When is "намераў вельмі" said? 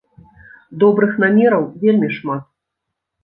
1.25-2.09